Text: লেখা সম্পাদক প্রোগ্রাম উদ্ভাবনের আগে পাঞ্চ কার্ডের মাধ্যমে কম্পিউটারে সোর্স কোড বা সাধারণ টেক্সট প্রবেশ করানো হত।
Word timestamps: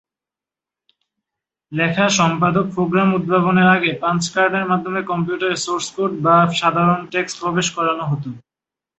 লেখা 1.71 2.05
সম্পাদক 2.19 2.65
প্রোগ্রাম 2.75 3.09
উদ্ভাবনের 3.13 3.67
আগে 3.75 3.91
পাঞ্চ 4.03 4.23
কার্ডের 4.33 4.65
মাধ্যমে 4.65 5.01
কম্পিউটারে 5.03 5.57
সোর্স 5.57 5.87
কোড 5.95 6.11
বা 6.25 6.35
সাধারণ 6.59 6.99
টেক্সট 7.13 7.35
প্রবেশ 7.41 7.67
করানো 7.75 8.03
হত। 8.11 8.23